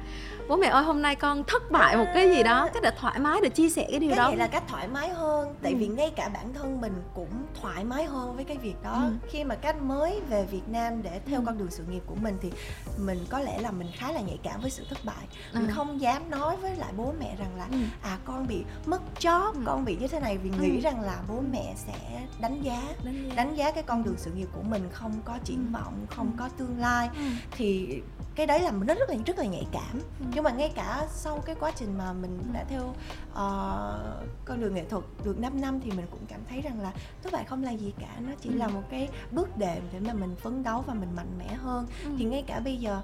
[0.50, 3.20] bố mẹ ơi hôm nay con thất bại một cái gì đó cát đã thoải
[3.20, 5.72] mái để chia sẻ cái điều cái đó này là cách thoải mái hơn tại
[5.72, 5.78] Ừ.
[5.78, 7.30] vì ngay cả bản thân mình cũng
[7.62, 9.12] thoải mái hơn với cái việc đó Ừ.
[9.30, 11.44] khi mà cách mới về Việt Nam để theo Ừ.
[11.46, 12.52] con đường sự nghiệp của mình thì
[12.98, 15.74] mình có lẽ là mình khá là nhạy cảm với sự thất bại mình Ừ.
[15.76, 17.78] không dám nói với lại bố mẹ rằng là Ừ.
[18.02, 19.62] à con bị mất job Ừ.
[19.66, 20.56] con bị như thế này vì Ừ.
[20.62, 21.94] nghĩ rằng là bố mẹ sẽ
[22.42, 25.38] đánh giá đánh giá đánh giá cái con đường sự nghiệp của mình không có
[25.44, 25.78] triển Ừ.
[25.80, 26.36] vọng không Ừ.
[26.40, 27.22] có tương lai Ừ.
[27.52, 28.02] thì
[28.36, 30.26] cái đấy là mình rất là rất là nhạy cảm Ừ.
[30.34, 32.94] nhưng mà ngay cả sau cái quá trình mà mình đã theo
[33.34, 36.92] ờ, con đường nghệ thuật được 5 năm thì mình cũng cảm thấy rằng là
[37.24, 38.56] thất bại không là gì cả nó chỉ Ừ.
[38.56, 41.88] là một cái bước đệm để mà mình phấn đấu và mình mạnh mẽ hơn
[42.06, 42.10] Ừ.
[42.18, 43.02] thì ngay cả bây giờ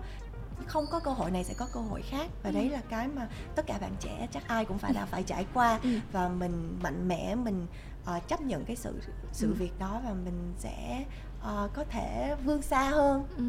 [0.68, 2.54] không có cơ hội này sẽ có cơ hội khác và Ừ.
[2.54, 5.46] đấy là cái mà tất cả bạn trẻ chắc ai cũng phải là phải trải
[5.54, 5.90] qua Ừ.
[6.12, 7.68] và mình mạnh mẽ mình
[8.06, 8.94] ờ, chấp nhận cái sự
[9.32, 9.54] sự Ừ.
[9.54, 11.04] việc đó và mình sẽ
[11.42, 13.44] ờ, có thể vươn xa hơn Ừ.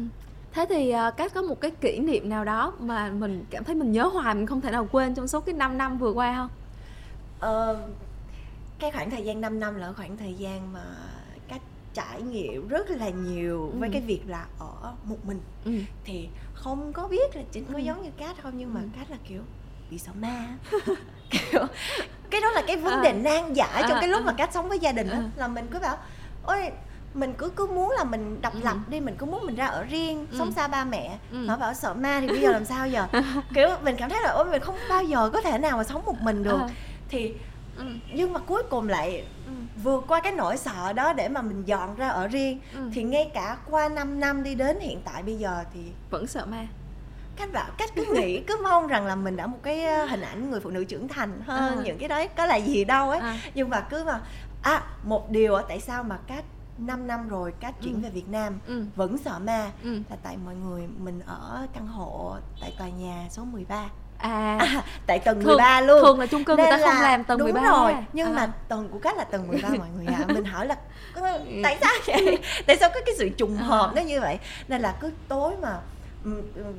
[0.53, 3.75] Thế thì uh, Cát có một cái kỷ niệm nào đó mà mình cảm thấy
[3.75, 6.35] mình nhớ hoài mình không thể nào quên trong suốt cái 5 năm vừa qua
[6.35, 6.49] không?
[7.39, 7.87] Ờ,
[8.79, 10.83] cái khoảng thời gian 5 năm là khoảng thời gian mà
[11.97, 13.93] trải nghiệm rất là nhiều với Ừ.
[13.93, 15.71] cái việc là ở một mình Ừ.
[16.05, 17.79] thì không có biết là chính có Ừ.
[17.79, 18.87] giống như cát không nhưng mà Ừ.
[18.99, 19.41] cát là kiểu
[19.91, 20.47] bị sợ ma
[21.29, 21.61] kiểu
[22.29, 23.01] cái đó là cái vấn À.
[23.03, 24.25] đề nan giải trong À, cái lúc à.
[24.25, 25.21] mà cát sống với gia đình À.
[25.35, 25.97] là mình cứ bảo
[26.45, 26.69] ôi
[27.13, 28.59] mình cứ cứ muốn là mình độc Ừ.
[28.63, 30.37] lập đi mình cứ muốn mình ra ở riêng Ừ.
[30.37, 31.37] sống xa ba mẹ Ừ.
[31.37, 33.07] nó bảo sợ ma thì bây giờ làm sao giờ
[33.55, 36.05] kiểu mình cảm thấy là ôi mình không bao giờ có thể nào mà sống
[36.05, 36.69] một mình được À.
[37.09, 37.33] thì
[37.77, 37.83] ừ.
[38.13, 39.81] nhưng mà cuối cùng lại ừ.
[39.83, 42.89] vượt qua cái nỗi sợ đó để mà mình dọn ra ở riêng ừ.
[42.93, 45.79] thì ngay cả qua 5 năm đi đến hiện tại bây giờ thì
[46.09, 46.67] vẫn sợ ma
[47.35, 50.21] cách bảo cách cứ nghĩ cứ mong rằng là mình đã một cái ờ, hình
[50.21, 51.81] ảnh người phụ nữ trưởng thành hơn à.
[51.83, 53.37] những cái đấy có là gì đâu ấy à.
[53.53, 54.21] nhưng mà cứ mà
[54.61, 56.43] à một điều tại sao mà cách
[56.77, 57.99] 5 năm rồi cách chuyển ừ.
[58.03, 58.85] về Việt Nam ừ.
[58.95, 59.99] vẫn sợ ma ừ.
[60.09, 64.83] là tại mọi người mình ở căn hộ tại tòa nhà số 13 À, à
[65.05, 67.37] tại tầng thường, 13 luôn thường là chung cư Nên người ta không làm tầng
[67.37, 68.31] đúng 13 rồi nhưng à.
[68.31, 70.33] mà tầng của cách là tầng 13 mọi người ạ à.
[70.33, 70.75] mình hỏi là
[71.63, 73.93] tại sao vậy tại sao có cái sự trùng hợp à.
[73.95, 75.96] nó như vậy nên là cứ tối mà Ừ, ừ,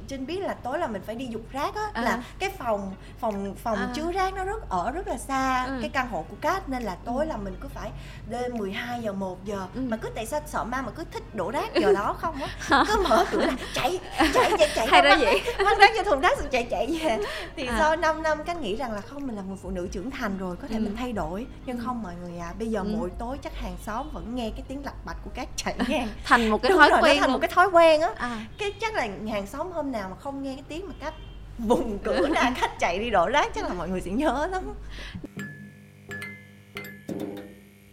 [0.09, 2.03] trinh biết là tối là mình phải đi dục rác á à.
[2.03, 3.89] là cái phòng phòng phòng à.
[3.95, 5.79] chứa rác nó rất ở rất là xa ừ.
[5.81, 7.29] cái căn hộ của cát nên là tối ừ.
[7.29, 7.91] là mình cứ phải
[8.31, 9.81] đêm 12 giờ 1 giờ ừ.
[9.89, 12.85] mà cứ tại sao sợ ma mà cứ thích đổ rác giờ đó không á
[12.89, 14.01] cứ mở cửa là chạy
[14.35, 17.19] chạy chạy chạy hay đó vậy mang rác cho thùng rác rồi chạy chạy về
[17.57, 17.77] thì à.
[17.79, 20.39] sau 5 năm cách nghĩ rằng là không mình là một phụ nữ trưởng thành
[20.39, 20.81] rồi có thể ừ.
[20.81, 21.83] mình thay đổi nhưng ừ.
[21.87, 22.95] không mọi người à bây giờ ừ.
[22.97, 26.09] mỗi tối chắc hàng xóm vẫn nghe cái tiếng lặt bạch của các chạy ngang
[26.25, 28.47] thành một cái Đúng thói rồi, quen thành một cái thói quen á à.
[28.59, 29.07] cái chắc là
[29.39, 31.15] hàng xóm hôm nào mà không nghe cái tiếng mà cách
[31.59, 34.63] vùng cửa ra khách chạy đi đổ rác chắc là mọi người sẽ nhớ lắm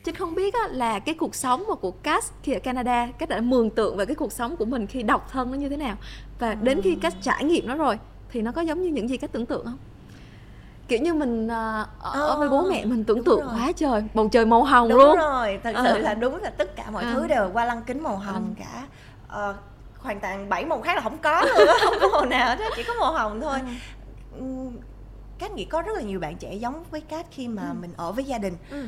[0.03, 3.29] Trinh không biết á, là cái cuộc sống mà của Cass khi ở Canada Cách
[3.29, 5.77] đã mường tượng về cái cuộc sống của mình khi độc thân nó như thế
[5.77, 5.95] nào
[6.39, 9.17] Và đến khi Cass trải nghiệm nó rồi Thì nó có giống như những gì
[9.17, 9.77] Cách tưởng tượng không?
[10.88, 13.49] kiểu như mình uh, ở oh, với bố mẹ mình tưởng tượng rồi.
[13.55, 16.75] quá trời bầu trời màu hồng đúng luôn rồi thật sự là đúng là tất
[16.75, 17.13] cả mọi à.
[17.13, 18.63] thứ đều qua lăng kính màu hồng à.
[18.63, 18.88] cả
[19.49, 19.55] uh,
[20.06, 22.84] hoàn toàn bảy màu khác là không có luôn không có màu nào hết chỉ
[22.84, 23.60] có màu hồng thôi
[24.38, 24.46] ừ.
[25.39, 27.76] Cát nghĩ có rất là nhiều bạn trẻ giống với Cát khi mà ừ.
[27.82, 28.86] mình ở với gia đình ừ.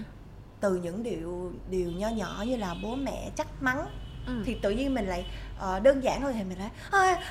[0.59, 3.87] từ những điều điều nho nhỏ như là bố mẹ trách mắng
[4.27, 4.43] ừ.
[4.45, 5.25] thì tự nhiên mình lại
[5.57, 6.69] uh, đơn giản thôi thì mình lại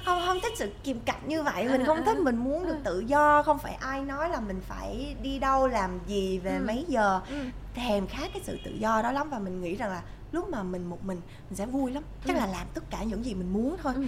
[0.04, 3.00] không không thích sự kìm cặp như vậy mình không thích mình muốn được tự
[3.00, 6.64] do không phải ai nói là mình phải đi đâu làm gì về ừ.
[6.66, 7.36] mấy giờ ừ.
[7.74, 10.62] thèm khát cái sự tự do đó lắm và mình nghĩ rằng là lúc mà
[10.62, 12.02] mình một mình mình sẽ vui lắm.
[12.26, 12.40] Chắc ừ.
[12.40, 13.92] là làm tất cả những gì mình muốn thôi.
[13.96, 14.02] Ừ.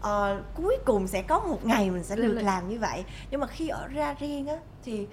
[0.00, 3.04] ờ, cuối cùng sẽ có một ngày mình sẽ được làm như vậy.
[3.30, 5.06] Nhưng mà khi ở ra riêng á thì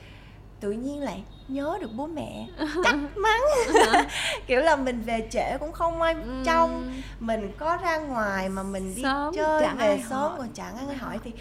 [0.60, 2.48] tự nhiên lại nhớ được bố mẹ.
[2.84, 3.42] Chắc mắng
[4.48, 6.44] kiểu là mình về trễ cũng không ai ừ.
[6.46, 6.94] trông.
[7.20, 11.20] Mình có ra ngoài mà mình đi sớm, chơi về sớm còn chẳng ai hỏi
[11.24, 11.32] thì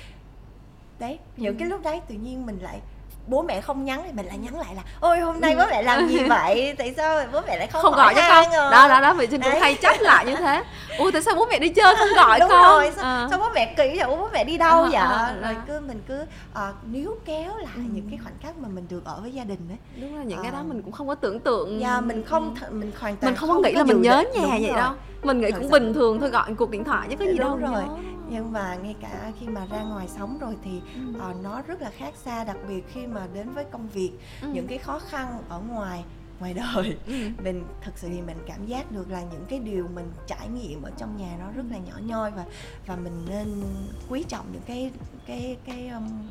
[0.98, 1.58] đấy những ừ.
[1.58, 2.80] cái lúc đấy tự nhiên mình lại
[3.26, 5.82] bố mẹ không nhắn thì mình lại nhắn lại là ôi hôm nay bố mẹ
[5.82, 6.74] làm gì vậy?
[6.78, 8.44] Tại sao bố mẹ lại không, không gọi cho con.
[8.52, 8.70] rồi?
[8.72, 10.62] đó đó đó vậy trinh cũng hay trách lại như thế.
[10.98, 12.62] Ủa tại sao bố mẹ đi chơi không gọi Đúng con?
[12.62, 13.26] rồi sao, à.
[13.30, 14.06] sao bố mẹ kỳ vậy?
[14.08, 14.94] Bố mẹ đi đâu à, vậy?
[15.00, 16.20] à, rồi cứ mình cứ
[16.52, 17.82] uh, níu kéo lại ừ.
[17.92, 20.38] những cái khoảnh khắc mà mình được ở với gia đình đấy đúng là những
[20.38, 20.42] à.
[20.42, 21.80] cái đó mình cũng không có tưởng tượng.
[21.80, 24.24] Dạ mình không th- mình hoàn toàn mình không, không có nghĩ là mình nhớ
[24.34, 24.92] nhà vậy đâu.
[25.22, 27.72] Mình nghĩ cũng bình thường thôi gọi cuộc điện thoại chứ có gì đúng đâu
[27.72, 27.82] rồi
[28.30, 31.30] nhưng mà ngay cả khi mà ra ngoài sống rồi thì ừ.
[31.30, 34.12] uh, nó rất là khác xa đặc biệt khi mà đến với công việc
[34.42, 34.48] ừ.
[34.52, 36.04] những cái khó khăn ở ngoài
[36.40, 37.28] ngoài đời ừ.
[37.44, 40.82] mình thực sự thì mình cảm giác được là những cái điều mình trải nghiệm
[40.82, 42.44] ở trong nhà nó rất là nhỏ nhoi và
[42.86, 43.62] và mình nên
[44.08, 44.90] quý trọng những cái
[45.26, 46.28] cái cái um,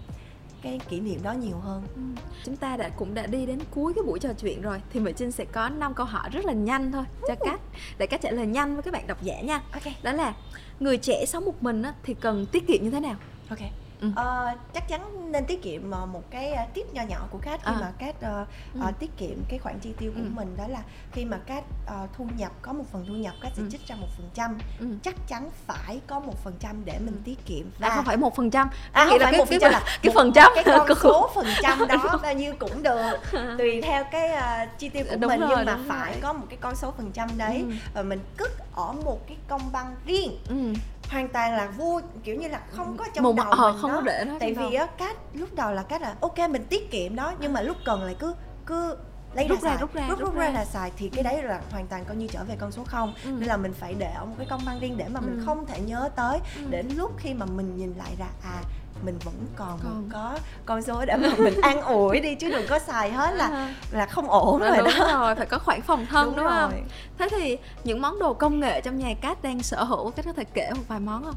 [0.61, 1.83] cái kỷ niệm đó nhiều hơn.
[1.95, 2.01] Ừ.
[2.43, 5.13] chúng ta đã cũng đã đi đến cuối cái buổi trò chuyện rồi thì Mỹ
[5.15, 7.61] Trinh sẽ có năm câu hỏi rất là nhanh thôi cho cách
[7.97, 9.61] để cách trả lời nhanh với các bạn độc giả nha.
[9.71, 9.95] Okay.
[10.03, 10.33] đó là
[10.79, 13.15] người trẻ sống một mình á, thì cần tiết kiệm như thế nào?
[13.49, 13.59] Ok
[14.01, 14.07] Ừ.
[14.07, 17.59] Uh, chắc chắn nên tiết kiệm uh, một cái uh, tip nho nhỏ của Cát
[17.65, 17.77] khi à.
[17.81, 18.79] mà Cát uh, ừ.
[18.89, 20.29] uh, tiết kiệm cái khoản chi tiêu của ừ.
[20.35, 20.79] mình đó là
[21.11, 23.69] khi mà Cát uh, thu nhập có một phần thu nhập Cát sẽ ừ.
[23.71, 24.85] trích ra một phần trăm ừ.
[25.03, 27.21] chắc chắn phải có một phần trăm để mình ừ.
[27.25, 29.71] tiết kiệm và à, không phải một phần trăm à, không phải một phần trăm
[29.71, 33.17] là cái phần trăm cái con số phần trăm đó bao nhiêu cũng được
[33.57, 36.21] tùy theo cái uh, chi tiêu của đúng mình rồi, nhưng mà phải rồi.
[36.21, 37.73] có một cái con số phần trăm đấy ừ.
[37.93, 40.73] và mình cất ở một cái công băng riêng ừ
[41.09, 43.91] hoàn toàn là vui kiểu như là không có trong Một đầu ờ, mình không
[43.91, 43.95] đó.
[43.97, 46.91] có để nó tại vì á cách lúc đầu là cách là ok mình tiết
[46.91, 48.33] kiệm đó nhưng mà lúc cần lại cứ
[48.65, 48.97] cứ
[49.33, 51.43] lấy rút ra, ra rút ra rút, rút, rút ra là xài thì cái đấy
[51.43, 53.29] là hoàn toàn coi như trở về con số không ừ.
[53.29, 55.25] nên là mình phải để ở một cái công văn riêng để mà ừ.
[55.25, 56.61] mình không thể nhớ tới ừ.
[56.69, 58.61] đến lúc khi mà mình nhìn lại ra à
[59.05, 60.09] mình vẫn còn, còn.
[60.13, 63.47] có con số để mà mình an ủi đi chứ đừng có xài hết là
[63.47, 63.75] à.
[63.91, 66.85] là không ổn rồi đúng đó rồi phải có khoản phòng thân đúng, đúng không?
[67.17, 70.33] thế thì những món đồ công nghệ trong nhà cát đang sở hữu cát có
[70.33, 71.35] thể kể một vài món không?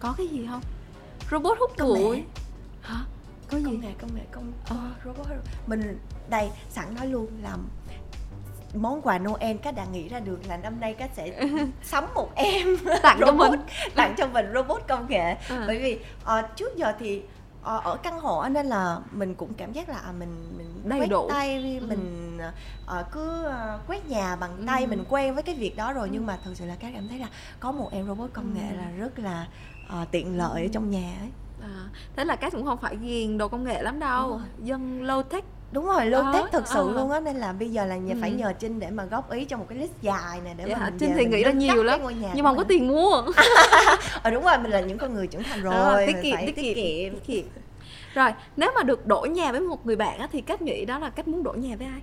[0.00, 0.60] Có cái gì không?
[1.30, 2.22] Robot hút bụi
[2.82, 3.04] hả?
[3.50, 3.64] Có gì?
[3.64, 4.22] công nghệ công nghệ.
[4.32, 4.76] Công ờ.
[5.04, 5.26] robot
[5.66, 5.98] mình
[6.28, 7.56] đây sẵn nói luôn là
[8.74, 11.46] món quà Noel các đã nghĩ ra được là năm nay các sẽ
[11.82, 13.60] sắm một em tặng robot, cho mình
[13.94, 15.64] tặng cho mình robot công nghệ à.
[15.66, 17.22] bởi vì uh, trước giờ thì
[17.60, 21.00] uh, ở căn hộ nên là mình cũng cảm giác là à, mình mình Đầy
[21.00, 21.28] quét đủ.
[21.28, 21.86] tay ừ.
[21.86, 22.38] mình
[23.00, 24.88] uh, cứ uh, quét nhà bằng tay ừ.
[24.88, 26.12] mình quen với cái việc đó rồi ừ.
[26.12, 27.28] nhưng mà thực sự là các cảm thấy là
[27.60, 28.60] có một em robot công ừ.
[28.60, 29.46] nghệ là rất là
[30.02, 30.66] uh, tiện lợi ừ.
[30.66, 31.30] ở trong nhà ấy
[31.62, 35.22] à, thế là các cũng không phải ghiền đồ công nghệ lắm đâu dân low
[35.22, 36.92] tech đúng rồi Ờ, tech thực sự ờ.
[36.92, 38.36] luôn á nên là bây giờ là nhà phải Ừ.
[38.36, 40.84] nhờ trinh để mà góp ý cho một cái list dài nè để Dạ mà
[40.84, 42.00] mình Trinh thì nghĩ ra nhiều lắm,
[42.34, 43.22] nhưng mà không có tiền mua.
[44.22, 46.46] Ờ đúng rồi mình là những con người trưởng thành rồi, Rồi, tiết mình kiệm
[46.46, 46.74] tiết kiệm.
[47.14, 47.44] tiết kiệm.
[48.14, 50.98] Rồi nếu mà được đổi nhà với một người bạn á, thì cách nghĩ đó
[50.98, 52.00] là cách muốn đổi nhà với ai?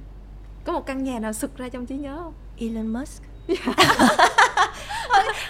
[0.63, 2.33] Có một căn nhà nào sực ra trong trí nhớ không?
[2.59, 3.23] Elon Musk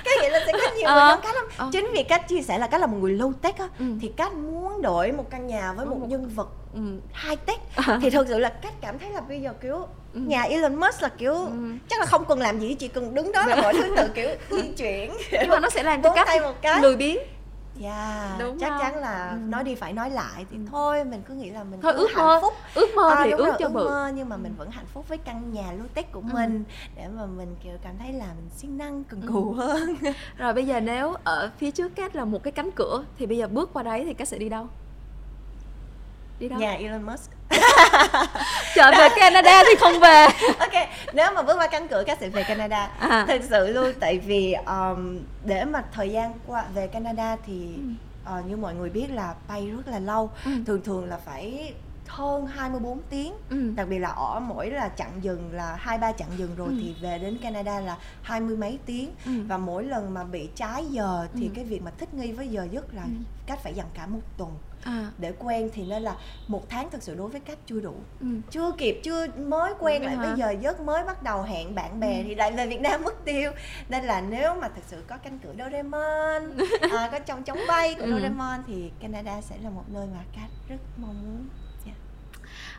[0.05, 1.69] cái nghĩa là sẽ có nhiều Ờ, người giống cách lắm ờ.
[1.71, 3.85] chính vì cách chia sẻ là cách là một người low tech á Ừ.
[4.01, 6.79] thì cách muốn đổi một căn nhà với một một- nhân vật ừ.
[7.27, 7.59] high tech
[8.01, 10.19] thì thực sự là cách cảm thấy là bây giờ kiểu Ừ.
[10.19, 11.51] nhà Elon Musk là kiểu Ừ.
[11.89, 14.29] chắc là không cần làm gì chỉ cần đứng đó là mọi thứ tự kiểu
[14.49, 16.27] di chuyển nhưng mà nó sẽ làm cho cách
[16.81, 17.17] lười biếng
[17.81, 18.79] Yeah, Đúng chắc không?
[18.79, 19.37] chắn là Ừ.
[19.49, 20.63] nói đi phải nói lại thì Ừ.
[20.71, 23.21] thôi mình cứ nghĩ là mình thôi cứ ước hạnh mơ phúc ước mơ À,
[23.23, 25.53] thì ước rồi, cho ước bự mơ nhưng mà mình vẫn hạnh phúc với căn
[25.53, 26.33] nhà low tech của Ừ.
[26.33, 26.63] mình
[26.95, 29.27] để mà mình kiểu cảm thấy là mình siêng năng cần Ừ.
[29.33, 29.95] cù hơn
[30.37, 33.37] rồi bây giờ nếu ở phía trước cách là một cái cánh cửa thì bây
[33.37, 34.67] giờ bước qua đấy thì cách sẽ đi đâu
[36.41, 37.31] đi đâu nhà Elon Musk
[38.75, 40.27] trở về Canada thì không về
[40.59, 40.73] ok
[41.13, 43.25] nếu mà bước qua cánh cửa các sẽ về Canada À.
[43.27, 47.81] thực sự luôn tại vì um, để mà thời gian qua về Canada thì Ừ.
[48.25, 50.51] ờ, như mọi người biết là bay rất là lâu Ừ.
[50.67, 51.73] thường thường là phải
[52.11, 53.71] hơn 24 tiếng ừ.
[53.75, 56.75] đặc biệt là ở mỗi là chặng dừng là hai ba chặng dừng rồi Ừ.
[56.81, 59.31] thì về đến Canada là hai mươi mấy tiếng Ừ.
[59.47, 61.51] và mỗi lần mà bị trái giờ thì Ừ.
[61.55, 63.09] cái việc mà thích nghi với giờ giấc là Ừ.
[63.47, 64.49] cách phải dành cả một tuần
[64.83, 66.15] à để quen thì nên là
[66.47, 68.27] một tháng thực sự đối với cách chưa đủ ừ.
[68.51, 70.23] chưa kịp chưa mới quen lại hả?
[70.25, 72.23] với giờ giấc mới bắt đầu hẹn bạn bè Ừ.
[72.27, 73.51] thì lại về Việt Nam mất tiêu
[73.89, 76.57] nên là nếu mà thực sự có cánh cửa Doraemon
[76.91, 78.11] à, có trong chóng bay của Ừ.
[78.11, 81.47] Doraemon thì Canada sẽ là một nơi mà Kat rất mong muốn.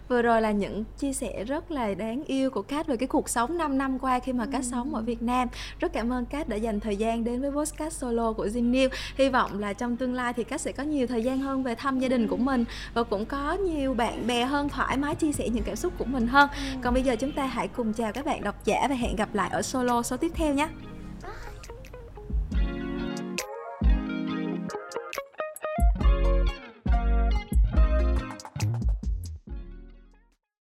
[0.08, 3.28] Vừa rồi là những chia sẻ rất là đáng yêu của Cát về cái cuộc
[3.28, 5.48] sống 5 năm qua khi mà Cát sống ở Việt Nam.
[5.80, 8.88] Rất cảm ơn Cát đã dành thời gian đến với podcast solo của Jin New.
[9.16, 11.74] Hy vọng là trong tương lai thì Cát sẽ có nhiều thời gian hơn về
[11.74, 15.32] thăm gia đình của mình và cũng có nhiều bạn bè hơn thoải mái chia
[15.32, 16.48] sẻ những cảm xúc của mình hơn.
[16.82, 19.34] Còn bây giờ chúng ta hãy cùng chào các bạn độc giả và hẹn gặp
[19.34, 20.68] lại ở solo số tiếp theo nhé.